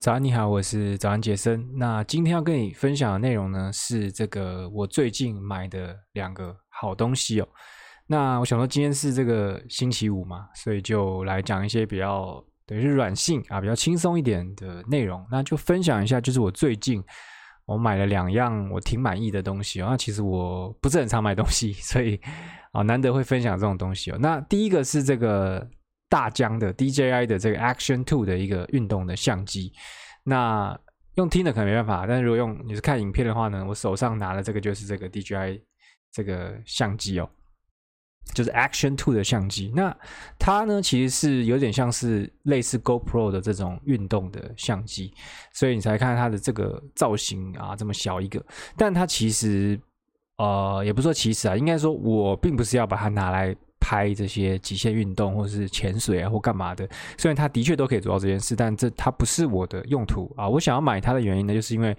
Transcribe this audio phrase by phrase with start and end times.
[0.00, 1.76] 早安，你好，我是早安杰森。
[1.76, 7.48] 那今天要跟你分享的内容呢，是这个我最近买的两个好东西哦。
[8.06, 15.26] 那我想说，今天是这个星期五嘛，所以就来讲一些比较等于是软性啊，比较轻松一点的内容。
[15.32, 17.02] 那就分享一下，就是我最近
[17.66, 19.88] 我买了两样我挺满意的东西哦。
[19.90, 22.20] 那其实我不是很常买东西，所以
[22.70, 24.18] 啊，难得会分享这种东西哦。
[24.20, 25.68] 那第一个是这个。
[26.08, 29.72] 大疆的 DJI 的这个 Action Two 的一个运动的相机，
[30.24, 30.78] 那
[31.16, 35.60] 用听的可能没办法，但是如果用你是看影片的话呢，我手上拿的这个就是这个 DJI
[36.10, 37.28] 这个相机哦，
[38.32, 39.70] 就是 Action Two 的相机。
[39.76, 39.94] 那
[40.38, 45.12] 它呢其实是有点像是类似 GoPro 的这种运动的相机，
[45.52, 48.42] 所以你才看它的这个造型啊这么小一个，
[48.76, 49.78] 但它其实
[50.38, 53.54] 呃也不说其实啊，应该说我并不是要把它拿来。
[53.80, 60.48] 拍这些极限运动，或者是潜水啊，或干嘛的，虽然它的确都可以做到这件事，但这它不是我的用途啊。
[60.48, 61.96] 我想要买它的原因呢，就是因为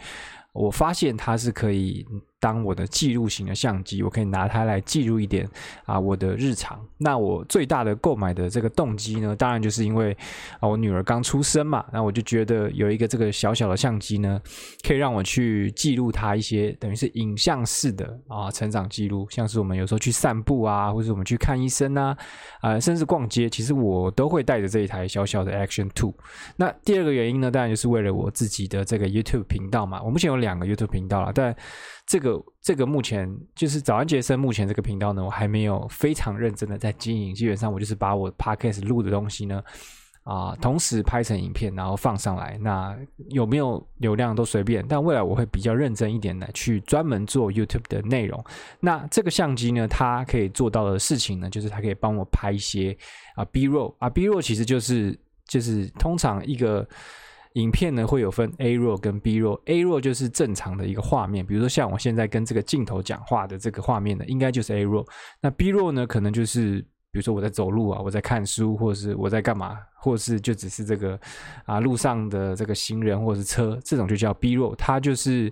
[0.53, 2.05] 我发现它是可以。
[2.39, 5.47] 当我的记录型的相机，我可以拿它来记录一点
[5.85, 6.79] 啊我的日常。
[6.97, 10.15] 那我最大的购买的这个动机呢，当然就是因为
[10.59, 14.41] 啊我女儿刚出生嘛，那我就觉得有一个这个小小的相机呢，
[14.85, 22.15] 可以让我去记录她一些等于是影像式的啊成长记录，像是我们有时候去散步啊，或者我们去看医生啊，
[22.61, 26.13] 啊甚至逛街，其实我都会带着这一台小小的 Action Two。
[26.55, 30.01] 那第二个原因呢，当然就是为了我自己的这个 YouTube 频道嘛。
[30.01, 31.55] 我目前有两个 YouTube 频道了，但
[32.09, 37.35] 这个这个目前就是早安杰森目前这个频道呢，我还没有非常认真的在经营。
[37.35, 39.63] 基本上我就是把我 Podcast 录的东西呢，
[40.23, 42.57] 啊，同时拍成影片，然后放上来。
[42.59, 42.97] 那
[43.29, 48.43] 有没有流量都随便，但未来我会比较认真一点的去专门做 YouTube 的内容。
[48.79, 52.97] 那这个相机呢，它可以做到的事情呢，就是它可以帮我拍一些
[53.35, 55.15] 啊 B-roll 啊 B-roll 其实就是
[55.47, 56.89] 就是通常一个。
[57.53, 65.05] 影片呢会有分 A roll 跟 B roll，A roll 就是正常的一个画面，比如说像我现在跟这个镜头讲话的这个画面呢，应该就是 A roll。
[65.41, 66.79] 那 B roll 呢，可能就是
[67.11, 71.19] 比如说我在走路啊，我在看书，或者是我在干嘛，或者是就只是这个
[71.65, 75.51] 啊路上的这个行人或是车，这种就叫 B roll，它就是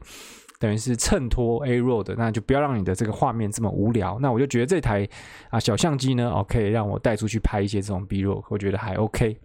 [0.60, 4.20] 等于是衬托 A roll 的，那就不要让你的这个画面这么无聊。
[4.22, 5.10] 那我就觉得这台
[5.50, 9.36] 啊小相机呢，哦可以让我带出去拍一些这种 B roll，我觉得还 OK。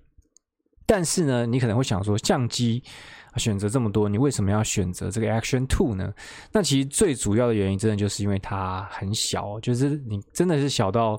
[0.95, 2.83] 但是呢，你可能会想说，相机
[3.37, 6.13] 选择这么多，你为什么要选择这个 Action Two 呢？
[6.53, 11.19] 那其实最主要的原因，真的就是因为它很小，就是你真的是小到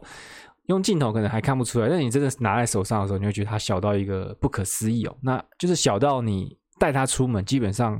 [0.67, 5.17] 用镜头可能还看不出来，但你真的拿在手上的时候，你会觉得它小到一个不可思议哦。
[5.23, 7.99] 那就是小到你带它出门，基本上。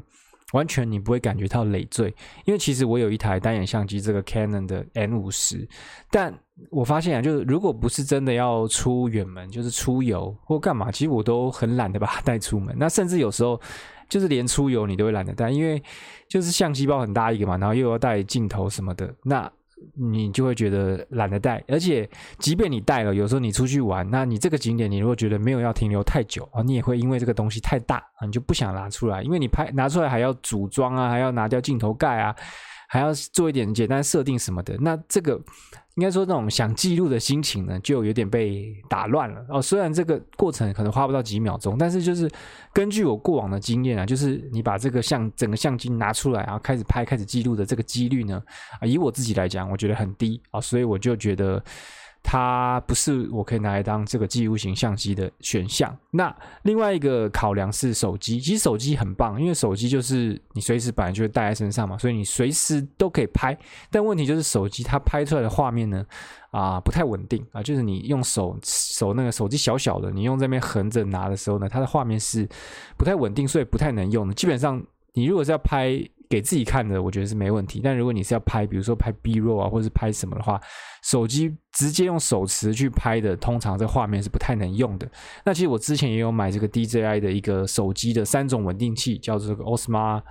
[0.54, 2.12] 完全你不会感觉到累赘，
[2.46, 5.68] 因为其实我有一台单眼相机，这个 Canon 的 N 五十，
[6.10, 6.34] 但
[6.72, 12.76] 我发现啊，就是如果不是真的要出远门，就是出游或干嘛，其实我都很懒得把它带出门。
[12.80, 13.60] 那甚至有时候
[14.08, 15.82] 就是连出游你都会懒得带，因为
[16.28, 19.52] 就是相机包很大一个嘛，然后又要带镜头什么的，那。
[19.96, 32.36] 你就会觉得懒得带，而且即便你带了，有时候你出去玩，那你这个景点你如果觉得没有要停留太久啊，你也会因为这个东西太大啊，你就不想拿出来，因为你拍拿出来还要组装啊，还要拿掉镜头盖啊。
[32.94, 35.34] 还要做一点简单设定什么的，那这个
[35.96, 39.60] 应该说那种想记录的心情呢，就有点被打乱了哦。
[39.60, 42.30] 虽然这个过程可能花不到几秒钟，但是就是
[42.72, 48.40] 根据我过往的经验啊，就是你把这个相整个相机拿出来，然后开始拍、开始记录的这个几率呢，
[48.84, 51.64] 以我自己来讲，我觉得很低啊，所以我就觉得。
[52.24, 55.96] 它不是我可以拿来当这个记录型相机的选项。
[56.10, 63.56] 那另外一个考量是手机，其实手机很棒，因为手机就是你随时本来就会带在身上嘛，所以你随时都可以拍。
[63.92, 66.04] 但问题就是手机它拍出来的画面呢，
[66.52, 72.48] 啊，不太稳定啊，就是你用手手那个手机小小的，你用这边横着拿的时候呢，它的画面是
[72.98, 74.34] 不太稳定，所以不太能用。
[74.34, 74.82] 基本上
[75.14, 76.04] 你如果是要拍。
[76.34, 77.80] 给自己看的，我觉得是没问题。
[77.84, 80.60] 但如果你是要拍，比如说拍 B-roll 啊，或者是拍什么的话，
[81.04, 85.08] 手机直接用手持去拍的，通常这画面是不太能用的。
[85.46, 90.24] 那其实我之前也有买这个 DJI 的一个手机的三种稳定器，叫做这个 Osmo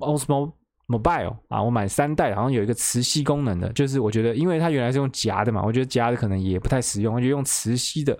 [0.00, 0.52] Osmo
[0.88, 8.12] Mobile 啊，我买三代，好像有一个磁吸功能的，就是我觉得因为它原来是用夹的嘛，我觉得夹的可能也不太实用，我觉得用磁吸的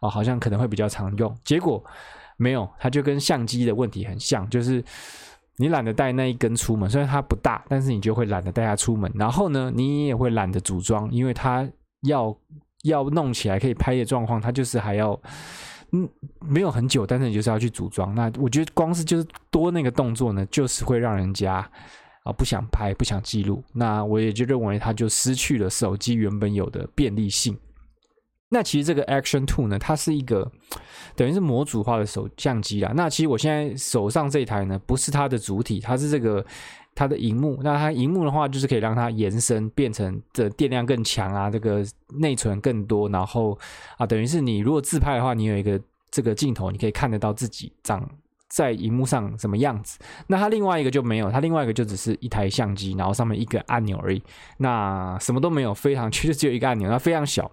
[0.00, 1.36] 啊，好像可能会比较常用。
[1.44, 1.84] 结果
[2.38, 4.82] 没有，它就跟相机的问题很像，就是。
[5.60, 9.12] 你懒得带那一根出门，虽然它不大，但是你就会懒得带它出门。
[9.14, 11.68] 然后呢，你也会懒得组装，因为它
[12.04, 12.34] 要
[12.84, 15.20] 要弄起来可以拍的状况，它就是还要
[15.92, 16.08] 嗯
[16.40, 18.14] 没有很久，但是你就是要去组装。
[18.14, 21.56] 那我觉得光是就是多那个动作呢，就是会让人家
[22.24, 23.62] 啊不想拍、不想记录。
[23.74, 27.54] 那我也就认为它就失去了手机原本有的便利性。
[28.50, 30.50] 那其实这个 Action Two 呢，它是一个
[31.16, 32.92] 等于是模组化的手相机啦。
[32.94, 36.44] 那其实我现在手上这台呢，不是它的主体，它是这个
[36.94, 37.58] 它的荧幕。
[37.62, 41.84] 那它荧幕的话，就是可以让它延伸变成的电量更强啊，这个
[42.18, 43.08] 内存更多。
[43.08, 43.56] 然后
[43.96, 45.80] 啊，等于是你如果自拍的话，你有一个
[46.10, 48.08] 这个镜头，你可以看得到自己长。
[48.50, 49.96] 在荧幕上什么样子？
[50.26, 54.20] 那它另外一个就没有，它另外一个就只是一台相机，然后上面一个按钮而已。
[54.58, 57.48] 那什么都没有，非常 其实只有一个按钮，它非常小。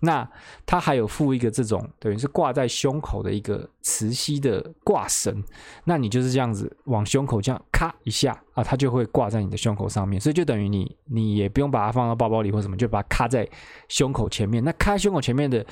[0.00, 0.28] 那
[0.66, 5.44] 它还有附一个这种等于是挂在胸口的一个磁吸的挂绳。
[5.84, 10.20] 那你就是这样子往胸口这样咔一下啊，它就会挂在你的胸口上面。
[10.20, 13.48] 所以就等于你你也不用把它放到包包里或什么，就把它卡在
[13.88, 14.64] 胸口前面。
[14.64, 15.64] 那卡在胸口前面的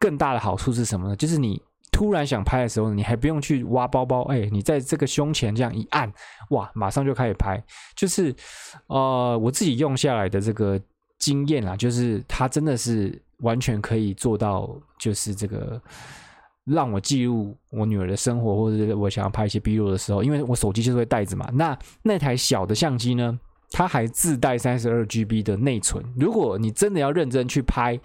[0.00, 1.14] 更大的好处是什么呢？
[1.14, 1.62] 就是你。
[1.94, 6.12] 突然想拍的时候，你还不用去挖包包，哎，你在这个胸前这样一按，
[6.50, 7.62] 哇，马上就开始拍。
[7.94, 8.34] 就是，
[8.88, 10.78] 呃，我自己用下来的这个
[11.20, 14.68] 经验啦，就是它真的是完全可以做到，
[14.98, 15.80] 就是这个
[16.64, 21.48] 让我记录我女儿的生活，或者是我想要拍一些 B roll 的时候，因为我手机就是会带着嘛。
[21.52, 23.38] 那那台小的相机呢，
[23.70, 26.04] 它还自带三十二 GB 的内存。
[26.18, 28.00] 如果你真的要认真去拍。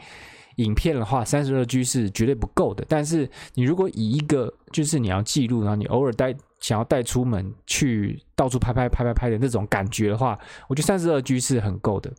[0.59, 2.85] 影片的话，三十二 G 是绝对不够的。
[2.87, 12.11] 但是你如果以一个就是你要记录，然后你偶尔带想要带出门去到处拍拍拍拍拍的那种感觉的话，我觉得三十二 G 是很够的。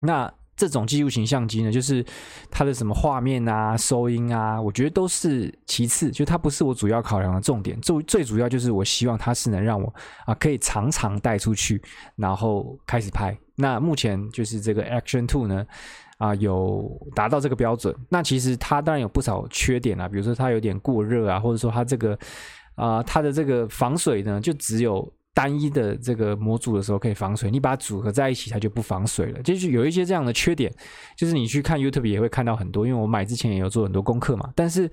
[0.00, 2.04] 那这种记录型相机呢，就是
[2.50, 7.80] 它的什么画面啊、收音啊，我觉得都是其次，就它不是我主要考量的重点。
[7.80, 9.94] 最最主要就是我希望它是能让我
[10.26, 11.82] 啊可以常常带出去，
[12.16, 13.36] 然后开始拍。
[13.54, 15.66] 那目前就是这个 Action Two 呢。
[16.18, 22.18] 啊，有达到这个标准，那其实它当然有不少缺点啊，比如说它有点过热啊，或者说它这个
[22.74, 29.42] 啊、它的这个防水呢，就只有单一的这个模组的时候可以防水，你把它组合在一起，它就不防水了。
[29.42, 30.72] 就是有一些这样的缺点，
[31.16, 34.50] 就是你去看 YouTube 也会看到很多，因为我买之前也有做很多功课嘛。
[34.54, 34.90] 但是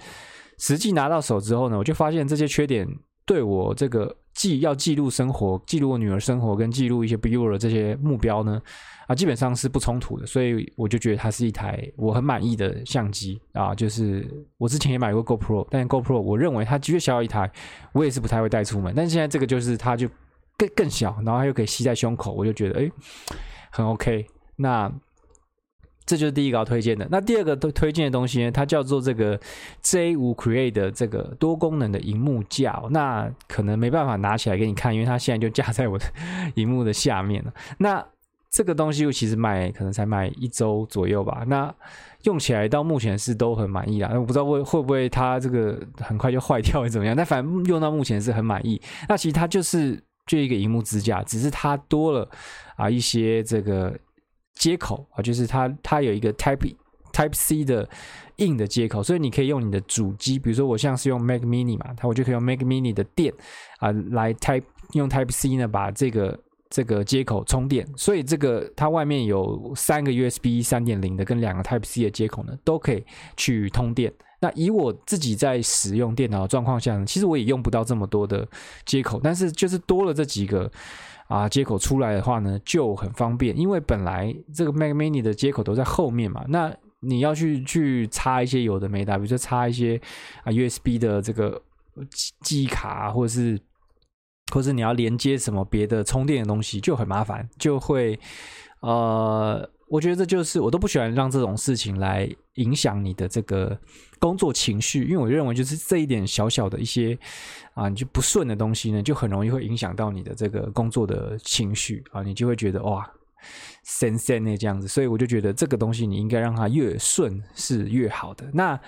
[0.57, 2.87] 实际拿到手之后呢，我就发现这些缺点
[3.25, 8.61] 对我这个记要记录生活、记录我女儿生活跟记录一些 b u r 的这些目标呢。
[9.07, 13.73] 啊，基本上是不冲突的，所以我就觉得它是一台我很满意的相机啊。
[13.73, 14.25] 就是
[14.57, 17.49] 我之前也买过 GoPro，但 GoPro 我认为它的确小一台，
[17.93, 18.93] 我也是不太会带出门。
[18.95, 20.09] 但现在这个就是它就
[20.57, 22.91] 更更小，然后它又可以吸在胸口，我就觉得诶
[23.71, 24.25] 很 OK。
[24.55, 24.91] 那
[26.05, 27.07] 这就是第一个要推荐的。
[27.09, 29.39] 那第二个推推荐的东西呢，它叫做这个
[29.83, 32.81] J5 Create 的这个多功能的荧幕架。
[32.89, 36.05] 那可能没办法拿起来给你看，因为它现在就架在我的
[36.55, 37.53] 荧幕的下面了。
[37.77, 38.05] 那
[38.49, 41.73] 这个东西我其实买可能才买一周左右吧，那
[42.23, 44.09] 用起来到目前是都很满意啦。
[44.11, 48.79] 那我不知道会会不会它这个很快就坏掉或怎么样，但反正用到目前是很满意。
[49.09, 52.29] 那其实它就是就一个荧幕支架，只是它多了
[52.75, 53.97] 啊一些这个
[54.55, 56.75] 接口啊，就是它它有一个 Type
[57.11, 57.89] Type C 的
[58.37, 63.33] 硬的接口，所以你可以用你的主机，比如说我像是用 Mac Mini 嘛，它我就可以用 Mac Mini 的电
[63.79, 64.63] 啊来 Type
[64.93, 66.39] 用 Type C 呢把这个。
[66.75, 73.05] 这个接口充电，所以这个它外面有三个 USB 三点零的跟两个 Type C 的接口呢，都可以
[73.37, 74.11] 去通电。
[74.39, 78.47] 那以我自己在使用电脑的状况下呢，其实我也用不到这么多的
[78.87, 80.67] 接口，但是就是多了这几个
[81.37, 83.57] 啊接口出来的话呢，就很方便。
[83.57, 89.99] 因为本来这个 Mac Mini 的接口都在后面嘛，那你要去去插一些有的没的，比如说插一些
[90.43, 91.61] 啊 USB 的这个
[92.41, 93.59] 记忆卡啊，或者是。
[94.53, 98.19] 或是你要连接什么别的充电的东西就很麻烦，就会，
[98.81, 103.79] 呃，我觉得这就是我都不喜欢让这种事情来影响你的这个
[104.17, 107.15] 工作情绪，因为我认为就是这一点小小的一些
[107.75, 113.07] 啊，你就不顺的东西呢，就很容易会影响到你的这个工作的情绪啊，你就会觉得哇，
[113.85, 118.49] 神仙那这样子，所以我就觉得这个东西你应该让它越顺是越好的。
[118.51, 118.79] 那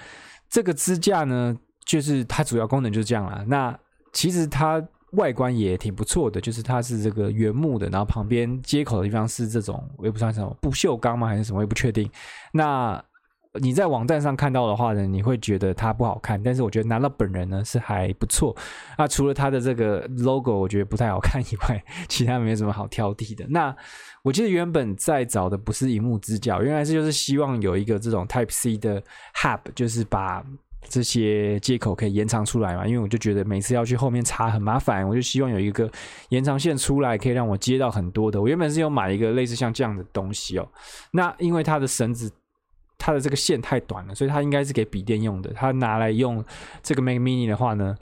[0.50, 3.46] 这个支架呢，就是它主要功能就是这样啦。
[3.48, 3.80] 那
[4.12, 4.84] 其实它。
[5.12, 12.10] 外观也挺不错的，就是它是这个原木的，然后旁边接口的地方是这种，我也不知道什么不锈钢吗还是什么，我也不确定。
[12.52, 13.02] 那
[13.62, 18.54] 你在网站上看到的话呢，你会觉得它不好看，但是我觉得拿到本人呢是还不错。
[18.98, 23.46] 那除了它的这个 logo 我觉得不太好看以外，其他没什么好挑剔的。
[23.48, 23.74] 那
[24.24, 29.02] 我记得原本在找的不是荧幕支架，原来是就是希望有一个这种 Type C 的
[29.42, 30.46] hub，就是把。
[30.88, 32.86] 这些接口可以延长出来嘛？
[32.86, 35.90] 因为我就觉得每次要去后面插很麻烦，我就希望有一个
[36.30, 38.42] 延长线出来，可以让我接到很多的。
[38.42, 40.68] 我原本是有买一个类似像这样的东西哦。
[41.12, 42.32] 那因为它的绳子，
[42.98, 45.52] 它的这个线太短了，所以它应该是给笔电用的。
[45.54, 46.44] 它拿来用
[46.82, 47.96] 这个 Mac Mini 的话呢，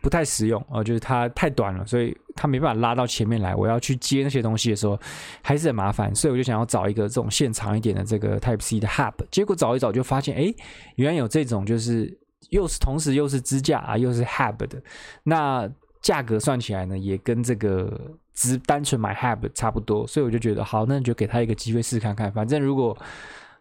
[0.00, 4.98] 不太实用哦，就是它太短了，所以它没办法拉到前面来，我要去接那些东西的时候
[5.42, 9.14] 还是很麻烦，所以我就想要找一个这种线长一点的这个 Type C 的 Hub。
[9.30, 10.54] 结果找一找就发现，哎，
[10.96, 12.16] 原来有这种就是
[12.50, 14.82] 又是同时又是支架啊，又是 Hub 的，
[15.22, 15.68] 那
[16.02, 17.98] 价格算起来呢，也跟这个
[18.34, 22.96] 只单纯买 Hub 差不多，所以我就觉得好，那你就给他一个机会试看看，反正如果。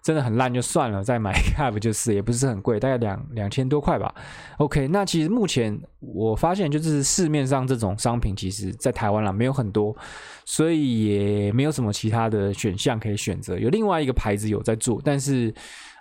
[0.03, 4.13] 真的很烂就算了，再买一个 Hub 就是，也不是很贵，大概两两千多块吧。
[4.57, 9.95] OK，那其实目前我发现就是市面上这种商品，其实在台湾啦没有很多，
[10.43, 13.57] 所以也没有什么其他的选项可以选择。
[13.57, 15.53] 有另外一个牌子有在做，但是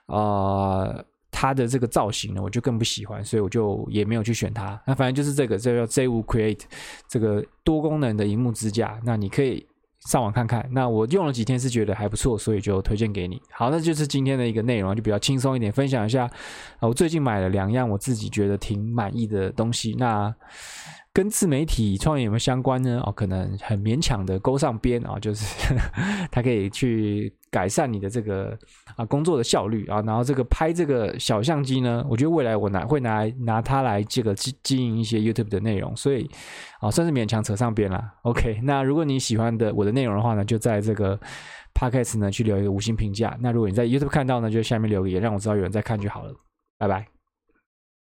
[0.07, 4.83] 呃，它的这个造型呢，我就更不喜欢，所以我就也没有去选它。
[4.85, 6.63] 那反正就是这个，这叫 J5 Create
[7.09, 9.65] 这个多功能的荧幕支架，那你可以。
[10.09, 13.41] 上网看看，那我用了几天是觉得还不错，所以就推荐给你。
[13.53, 16.29] 好，那就是今天的一个内容，就比较轻松一点，分享一下。
[16.81, 19.95] 我最近买了两样我自己觉得挺满意的东西。
[19.99, 20.35] 那
[21.13, 23.03] 跟自媒体创业有没有相关呢？
[23.05, 25.75] 哦，可能很勉强的勾上边啊，就是
[26.33, 27.33] 它可以去。
[27.53, 28.59] 改善你的这个
[28.97, 36.27] 啊工作的效率啊，然后这个拍这个小相机呢，我觉得未来我拿会拿拿它来这个经经营一些 YouTube 的内容，所以
[36.81, 38.03] 啊算是勉强扯上边了。
[38.23, 41.21] OK，那如果你喜欢的我的内容的话呢，就在这个
[41.75, 43.37] Podcast 呢去留一个五星评价。
[43.39, 46.33] 那如果你在 YouTube 看到呢，就下面留个言，让我知道有人在看就好了。
[46.79, 47.12] 拜拜。